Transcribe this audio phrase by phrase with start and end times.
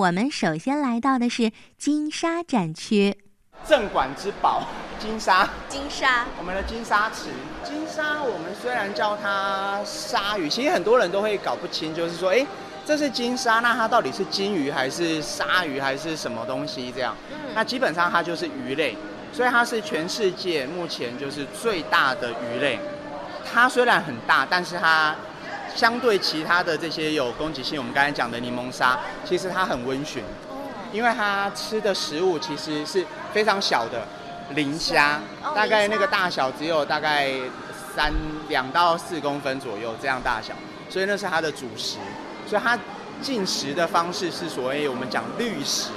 [0.00, 3.14] 我们首先来到的是金沙展区。
[3.68, 4.66] 镇馆之宝，
[4.98, 5.46] 金沙。
[5.68, 7.28] 金沙，我们的金沙池。
[7.62, 12.46] 金沙，我们虽然叫它鲨鱼，其实很多人都会搞不清，就是说，哎，
[12.86, 16.90] 这是金沙，那它到底是金鱼还是鲨鱼还是什么东西？
[16.90, 17.14] 这样。
[17.30, 17.50] 嗯。
[17.54, 18.96] 那基本上它就是鱼类，
[19.34, 22.78] 所以它是全世界目前就是最大的鱼类。
[23.52, 25.14] 它虽然很大，但是它
[25.74, 30.22] 相对其他的这些有攻击性，我们刚才讲的柠檬沙，其实它很温驯。
[30.92, 34.04] 因为它吃的食物其实是非常小的
[34.56, 35.20] 磷虾，
[35.54, 37.30] 大概那个大小只有大概
[37.94, 38.12] 三
[38.48, 40.52] 两到四公分左右这样大小，
[40.88, 41.98] 所以那是它的主食。
[42.44, 42.76] 所以它
[43.22, 45.90] 进食的方式是所谓我们讲绿食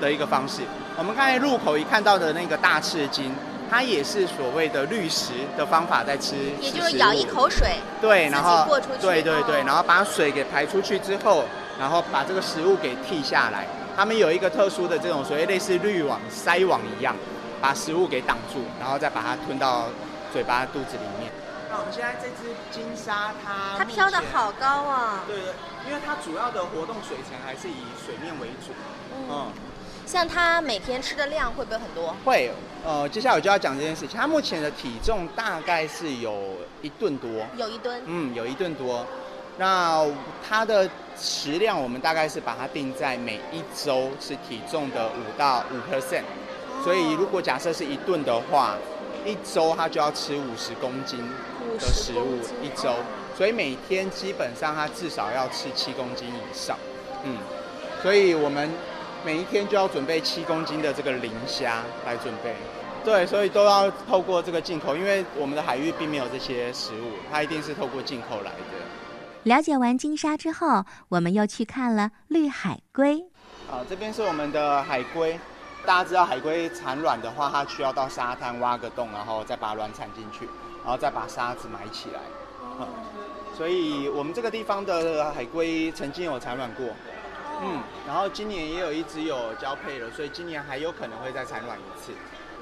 [0.00, 0.62] 的一个方式。
[0.98, 3.32] 我们刚才入口一看到的那个大翅鲸，
[3.70, 11.44] 它也是所谓的滤食的方法在吃，也就是咬一口水，对，然后过出去，对对对，然后把水给排出去之后，
[11.78, 13.66] 然后把这个食物给剔下来。
[13.96, 17.14] 他们有一个特殊的这种所谓类似滤网、筛网一样，
[17.60, 19.86] 把食物给挡住，然后再把它吞到
[20.32, 21.30] 嘴巴、肚子里面。
[21.70, 25.22] 那我们现在这只金鲨，它它飘的好高啊！
[25.26, 25.52] 对对，
[25.88, 28.72] 因为它主要的活动水层还是以水面为主。
[29.28, 29.46] 嗯，
[30.06, 32.16] 像它每天吃的量会不会很多？
[32.24, 32.52] 会，
[32.84, 34.20] 呃，接下来我就要讲这件事情。
[34.20, 36.34] 他目前的体重大概是有
[36.82, 39.06] 一吨多，有一吨，嗯，有一吨多。
[39.56, 40.04] 那
[40.46, 46.24] 它的食量，我们大概是把它定在每一周是体重的五到五 percent，
[46.82, 48.76] 所以如果假设是一顿的话，
[49.24, 51.18] 一周它就要吃五十公斤
[51.78, 52.96] 的食物一周，
[53.34, 56.76] 所以每天基本上它至少要吃七公斤以上，
[57.22, 57.38] 嗯，
[58.02, 58.68] 所以我们
[59.24, 62.54] 每一天就要准备七公斤的这个磷虾来准备，
[63.02, 68.58] 对，所以都要透过这个进口，因为我们的海域并没有这些食物，它一定是透过进口来的。
[69.44, 73.24] 了解完金沙之后，我们又去看了绿海龟。
[73.70, 75.38] 好，这边是我们的海龟。
[75.86, 80.46] 大家知道海龟产卵的话，它需要到沙滩挖个洞，然后再把卵产进去，
[80.82, 82.20] 然后再把沙子埋起来。
[82.78, 82.86] 嗯，
[83.56, 86.86] 所以我们这个地方的海龟曾经有产卵过。
[87.62, 92.12] 嗯，然后今年也有一只有交配了，所以今年还有可能会再产卵一次。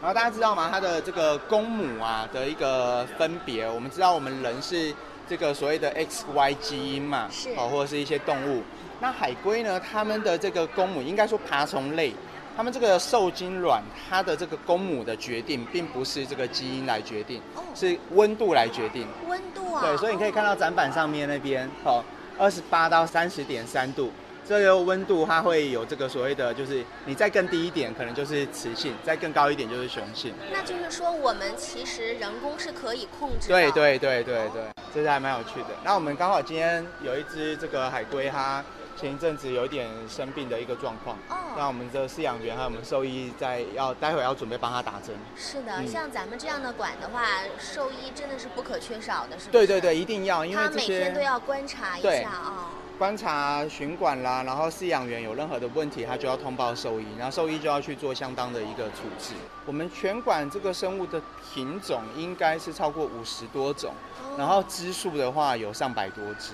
[0.01, 0.69] 然后大家知道吗？
[0.73, 4.95] 它的这个公母啊的一个分别，我们知道我们人是。
[5.29, 8.63] 这个所谓的 X Y 基因嘛，是哦，或者是一些动物。
[9.01, 9.81] 那海龟呢？
[9.81, 12.13] 它们的这个公母，应该说爬虫类，
[12.57, 17.41] 它们这个受精卵，它的这个公母的决定，并不是这个基因来决定，
[17.75, 19.07] 是温度来决定。
[19.27, 19.81] 温度啊？
[19.81, 22.03] 对，所以你可以看到展板上面那边，哦，
[22.37, 24.11] 二十八到三十点三度。
[24.59, 30.35] 这个温度它会有这个所谓的，就是你再更低一点，可能就是雌性；再更高一点就是雄性。
[30.53, 33.55] 那就是说，我们其实人工是可以控制的。
[33.55, 34.63] 对对对对对，
[34.95, 35.69] 这是还蛮有趣的。
[35.83, 38.63] 那我们刚好今天有一只这个海龟，它
[38.97, 41.17] 前一阵子有一点生病的一个状况。
[41.29, 41.37] 哦。
[41.57, 45.15] 那我们的饲养员还有我们兽医在要待会要准备帮它打针。
[45.37, 47.27] 是的，像咱们这样的馆的话，
[47.59, 52.71] 兽医真的是不可缺少的，是对对对，一定要，因为他每天都要观察一下啊。
[53.03, 59.35] 观察巡管啦，然后饲养员有任何的问题，他就要通报兽医，然后兽医就要去做相当的一个处置。
[59.67, 61.21] 我们全馆这个生物的
[61.53, 63.93] 品种应该是超过五十多种，
[64.39, 66.53] 然后只数的话有上百多只。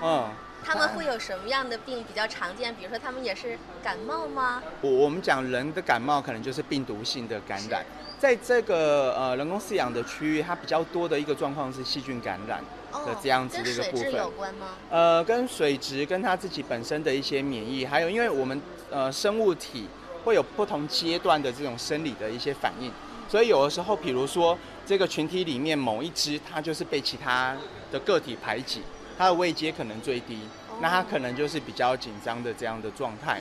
[0.00, 0.30] 嗯，
[0.64, 2.74] 他们会有什么样的病比较常见？
[2.74, 4.62] 比如说他们也是感冒吗？
[4.80, 7.84] 我我们讲人的感冒可能就是病毒性的感染，
[8.18, 12.64] 在这个呃人工饲养的区域，它比较多的一个状况是细菌感染。
[12.92, 14.66] 的这样子的一个部分，有关吗？
[14.90, 18.60] 呃，跟水质、跟它自己本身的一些免疫，还有因为我们
[18.90, 19.88] 呃生物体
[20.24, 22.92] 会有不同阶段的这种生理的一些反应，
[23.28, 27.56] 所以有的时候，比如说这个群体里面某一只，它就是被其他
[27.90, 28.82] 的个体排挤，
[29.18, 30.38] 它的位阶可能最低，
[30.80, 33.40] 那它可能就是比较紧张的这样的状态，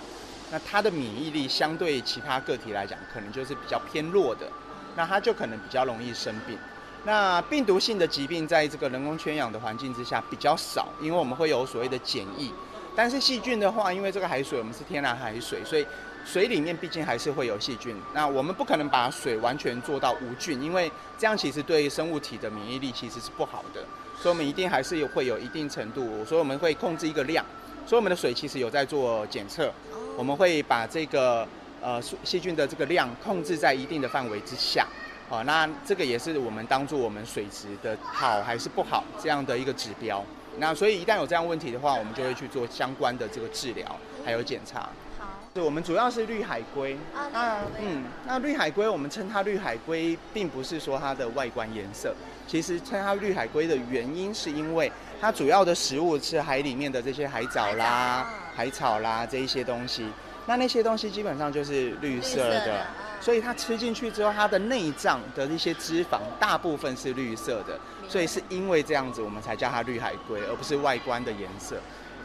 [0.51, 4.47] 那它的免疫力相对其他个体来讲，可能就是比较偏弱的，
[4.95, 6.57] 那它就可能比较容易生病。
[7.03, 12.51] 那病毒性的疾病在这个人工圈养的环境之下比较少，因为我们会有所谓的检疫。
[12.95, 15.85] 但是细菌的话，因为这个海水我们是天然海水，所以
[16.25, 17.95] 水里面毕竟还是会有细菌。
[18.13, 23.81] 那我们不可能把水完全做到无菌，因为这样其实对生物体的免疫力其实是不好的。
[24.21, 27.43] 所以我们一定还是有会有一定程度，所以我们会控制一个量。
[27.87, 29.73] 所以我们的水其实有在做检测，
[30.15, 31.47] 我们会把这个
[31.81, 34.85] 呃细菌的这个量控制在一定的范围之下。
[35.31, 40.21] 好，那这个也是我们当做我们水质的好还是不好这样的一个指标。
[40.57, 43.87] 那所以一旦有这样问题的话，我们就会去做相关的这个治疗
[44.25, 44.89] 还有检查。
[45.17, 45.29] 好。
[45.53, 46.97] 对，我们主要是绿海龟。
[47.15, 52.13] 啊嗯，那绿海龟我们称它绿海龟，并不是说它的外观颜色，
[52.45, 54.91] 其实称它绿海龟的原因是因为
[55.21, 60.07] 它主要的食物是海里面的这些海藻啦、海草啦这一些东西。
[60.45, 62.87] 那那些东西基本上就是绿色的，色的啊
[63.21, 67.79] 所以它吃进去之后，它的内脏的一些脂肪大部分是绿色的，
[68.09, 71.75] 所以是因为这样子，我们才叫它绿海龟，而不是外观的颜色。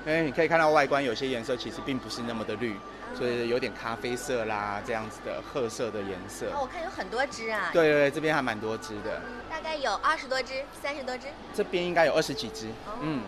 [0.06, 2.76] 因为你可以看到外观有些颜色其实并不是那么的绿，
[3.12, 6.46] 所以有点咖啡色啦这样子的褐色的颜色。
[6.54, 9.20] 哦，我看有很多只啊，对对对，这边还蛮多只的，
[9.50, 11.26] 大概有二十多只、三十多只。
[11.52, 12.68] 这边应该有二十几只。
[12.86, 12.96] 哦。
[13.02, 13.22] 嗯，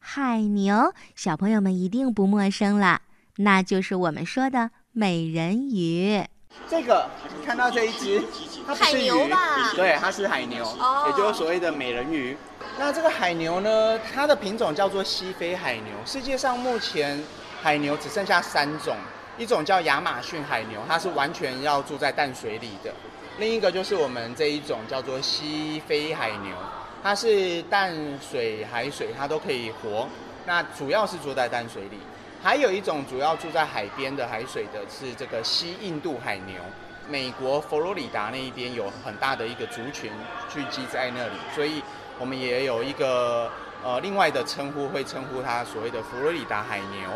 [0.00, 3.00] 海牛，小朋友们一定不陌生了，
[3.36, 6.24] 那就是我们说的美人鱼。
[6.68, 7.06] 这个
[7.38, 8.22] 你看到这一只，
[8.66, 12.36] 它不海是鱼牛吧，对，它是海牛，哦也就是所谓的美人鱼。
[12.78, 15.92] 那这个海牛呢，它的品种叫做西非海牛。
[16.06, 17.22] 世界上目前
[17.62, 18.96] 海牛只剩下三种，
[19.36, 22.90] 一种叫亚马逊海牛，它是完全要住在淡水里的；
[23.38, 26.56] 另一个就是我们这一种叫做西非海牛，
[27.02, 30.08] 它是淡水、海水它都可以活，
[30.46, 31.98] 那主要是住在淡水里。
[32.42, 36.60] 还有一种主要住在海边的海水的是这个西印度海牛，
[37.08, 40.12] 美国佛罗里达那一边有很大的一个族群
[40.48, 41.82] 聚集在那里，所以
[42.18, 43.50] 我们也有一个
[43.82, 47.10] 呃另外的称呼，会称呼它所谓的佛罗里达海牛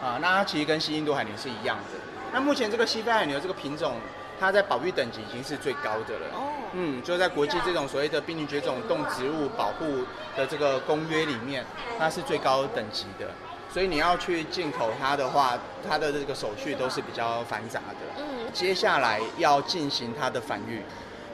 [0.00, 1.98] 啊、那它其实跟西印度海牛是一样的。
[2.32, 3.96] 那目前这个西非海牛这个品种，
[4.38, 6.26] 它在保育等级已经是最高的了。
[6.34, 10.04] 哦，嗯，就在国际这种所谓的濒临绝种动植物保护
[10.36, 11.64] 的这个公约里面，
[11.98, 13.28] 它是最高等级的。
[13.72, 18.22] 所以你要去进口它的话，它的这个手续都是比较繁杂的。
[18.22, 20.82] 嗯，接下来要进行它的繁育。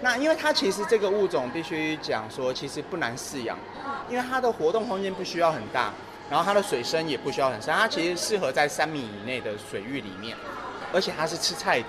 [0.00, 3.56] 那因为它其实这个物种必须讲说，其实不难饲养，
[4.10, 5.92] 因为它的活动空间不需要很大，
[6.28, 10.36] 然后它的水深也不需要很深，它其实适合在三米以内的水域里面，
[10.92, 11.88] 而且它是吃菜的，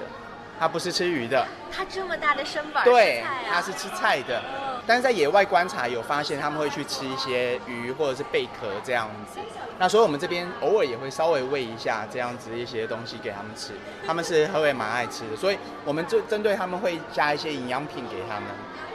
[0.60, 1.46] 它不是吃鱼的。
[1.72, 4.42] 它这么大的身板儿对它是吃菜的。
[4.88, 9.40] 但是在野外观察有发现，他们会去吃一些鱼或者是贝壳这样子。
[9.78, 13.74] 那所以我们这边偶尔也会稍微喂一下这样子一些东西给他们吃，
[14.06, 15.36] 他们是会蛮爱吃的。
[15.36, 18.44] 所以我们就针对他们会加一些营养品给他们，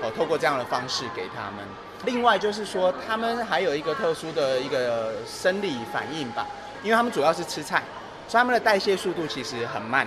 [0.02, 1.64] 哦，透过这样的方式给他们。
[2.06, 6.46] 另外就是说，他们还有一个特殊的一个生理反应吧，
[6.82, 7.82] 因为他们主要是吃菜，
[8.26, 10.06] 所以他们的代谢速度其实很慢，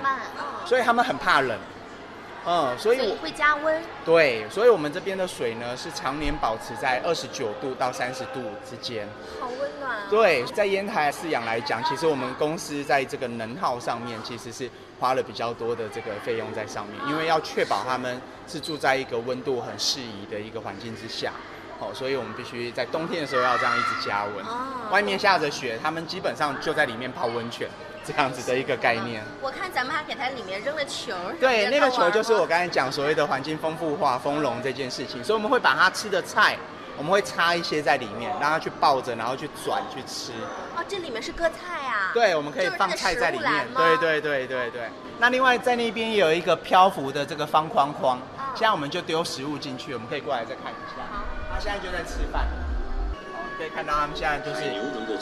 [0.66, 1.56] 所以他们很怕冷。
[2.46, 3.82] 嗯，所以我会加温。
[4.06, 9.08] 对，所以我们这边的水呢是常年保持在二十九度到三十度之间。
[9.40, 10.08] 好温暖啊！
[10.10, 14.70] 对，在烟台饲养来讲，其实我们公司在这个能耗上面其实是
[15.00, 21.32] 花了比较多的这个费用在上面，因为要确保他们是住在一个温度很适宜的一个环境之下。
[21.80, 24.46] 哦，所以我们必须在冬天的时候要这样一直加温。
[24.46, 27.68] 哦外面下着雪，他们基本上就在里面泡温泉，
[28.06, 29.24] 这样子的一个概念。
[29.42, 31.14] 我看咱们还给它里面扔了球。
[31.40, 36.58] 对，那个球就是我刚才讲所谓的环境丰富化、丰容这件事情，所以我们会把它吃的菜，
[36.98, 40.32] 我们会插一些在里面，让它去抱着，然后去转去吃。
[40.76, 42.12] 哦，这里面是割菜啊。
[42.14, 43.68] 对，我们可以放菜在里面。
[43.76, 44.90] 对对对对对。
[45.20, 48.20] 那另外在那边也有一个漂浮的这个方框框，
[48.56, 51.04] 现在我们就丢食物进去，我们可以过来再看一下。
[51.12, 51.24] 好，
[51.54, 52.46] 他现在就在吃饭。
[53.54, 54.64] 好可以看到他们现在就是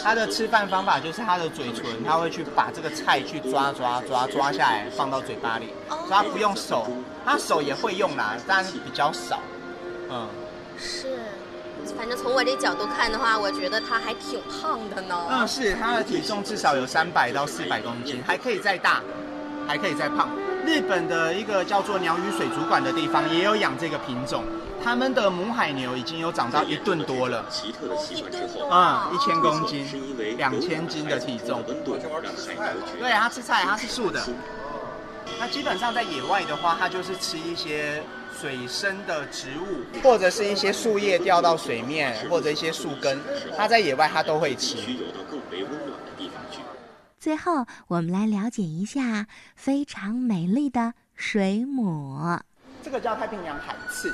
[0.02, 6.88] 他的吃饭方法，就是他的嘴唇，他会去把这个菜去抓抓抓抓下来，放到嘴巴里，哦所以他不用手，
[7.26, 9.40] 他手也会用啦，但是比较少。
[10.10, 10.28] 嗯，
[10.78, 11.08] 是。
[11.98, 15.16] 反正从我这角度看的话，我觉得他还挺胖的呢。
[15.30, 19.02] 嗯，是他的体重至少有三百到四百公斤，还可以再大，
[19.68, 20.30] 还可以再胖。
[20.66, 24.44] 日本的一个叫做鸟语水族馆的地方也有养这个品种，
[24.84, 27.46] 他们的母海牛已经有长到一吨多了。
[27.50, 29.86] 奇特的习惯之后，嗯，一千公斤
[30.38, 31.64] 两千斤的体重。
[31.84, 34.24] 对，它吃菜，它是素的。
[35.40, 38.04] 它基本上在野外的话，它就是吃一些
[38.40, 43.20] 水生的植物，或者是一些树叶掉到水面，或者一些树根，
[43.58, 44.78] 它在野外它都会吃。
[47.22, 52.20] 最后，我们来了解一下非常美丽的水母。
[52.82, 54.10] 这个叫太平洋海刺，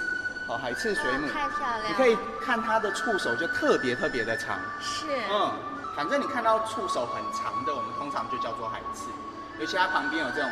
[0.50, 1.26] 哦，海刺水母。
[1.30, 1.90] 太漂亮。
[1.90, 4.60] 你可以看它的触手就特别特别的长。
[4.82, 5.06] 是。
[5.32, 5.54] 嗯，
[5.96, 9.06] 反正你看到触手很长的，我们通常就叫做海刺，
[9.58, 10.52] 尤其它旁边有这种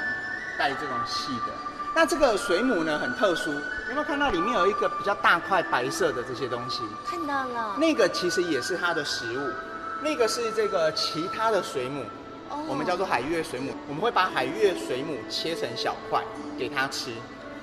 [0.58, 1.52] 带这种细的。
[1.94, 6.84] 那这个水母呢很特殊，有没有看到里面有一个比较大块白色的这些东西？
[7.06, 7.76] 看到了。
[7.78, 9.52] 那个其实也是它的食物，
[10.02, 12.06] 那个是这个其他的水母，哦
[12.68, 13.72] 我们叫做海月水母。
[13.88, 16.22] 我们会把海月水母切成小块
[16.58, 17.12] 给它吃，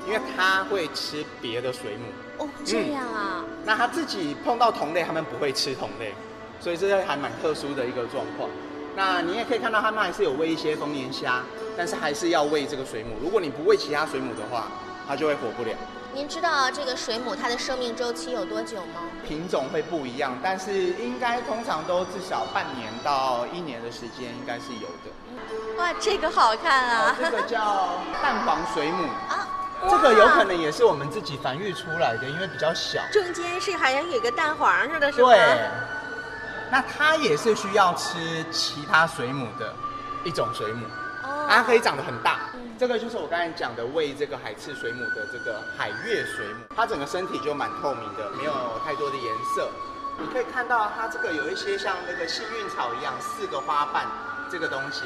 [0.07, 2.45] 因为它会吃别的水母。
[2.45, 3.45] 哦，这样啊。
[3.47, 6.13] 嗯那它自己碰到同类，它们不会吃同类，
[6.59, 8.51] 所以这是还蛮特殊的一个状况。
[8.97, 11.43] 那你也可以看到，它们还是有喂一些丰年虾，
[11.77, 13.15] 但是还是要喂这个水母。
[13.23, 14.67] 如果你不喂其他水母的话，
[15.07, 15.71] 它就会活不了。
[16.15, 19.01] 您知道这个水母它的生命周期有多久吗？
[19.27, 25.79] 品种会不一样，但是应该通常都至少半年到一年的时间，应该是有的。
[25.79, 27.17] 哇，这个好看啊！
[27.19, 29.49] 这个叫蛋黄水母啊，
[29.89, 33.01] 这个有可能也是我们自己繁育出来的，因为比较小。
[33.11, 35.29] 中间是好像有个蛋黄似的，是吗？
[35.29, 35.61] 对。
[36.71, 39.75] 那它也是需要吃其他水母的
[40.25, 40.85] 一种水母，
[41.23, 42.41] 哦，它可以长得很大。
[42.79, 48.53] 这个就是我刚才讲的喂这个海刺水母的这个海月水母，它整个身体就蛮透明的，没有
[48.85, 49.25] 太多的颜
[49.55, 49.71] 色。
[50.19, 54.07] 你可以看到它这个有一些像那个幸运草一样四个花瓣
[54.51, 55.05] 这个东西，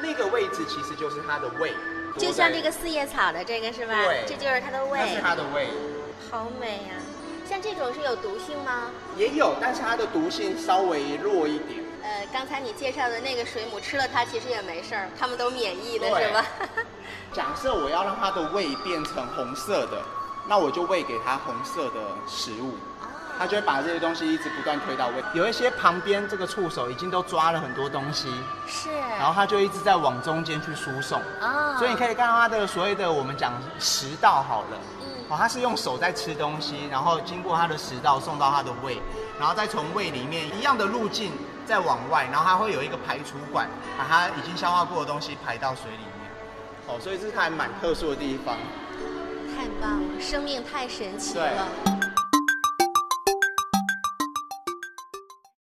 [0.00, 1.74] 那个位置其实就是它的胃，
[2.16, 3.94] 就像这个四叶草的这个是吧？
[4.04, 4.98] 对，这就是它的胃。
[5.00, 5.68] 那是它的胃。
[6.30, 6.94] 好美呀！
[7.48, 8.90] 像这种是有毒性吗？
[9.16, 11.82] 也有，但是它的毒性稍微弱一点。
[12.28, 16.44] 呃，刚才你介绍的那个水母吃了它其实也没事儿，它们都免疫的是吧？
[17.32, 20.02] 假设我要让它的胃变成红色的，
[20.46, 22.76] 那我就喂给它红色的食物，
[23.38, 25.14] 它就会把这些东西一直不断推到胃。
[25.34, 28.32] 有一些旁边这个触手已经都抓了很多东西，
[28.66, 31.20] 是，然后它就一直在往中间去输送。
[31.40, 39.00] 哦，所以你可以看到它的所谓的我们讲食道好了，嗯，哦，它是用手在吃东西，然后经过它的食道送到它的胃，
[39.38, 41.32] 然后再从胃里面一样的路径
[41.64, 46.30] 再往外，然后它会有一个排除管，把它已经消化过的东西排到水里面。
[46.86, 48.56] 哦，所以这是它还蛮特殊的地方。
[49.56, 51.97] 太棒了，生命太神奇了。